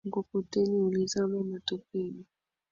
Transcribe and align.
Mkokoteni 0.05 0.81
ulizama 0.81 1.43
matopeni 1.43 2.25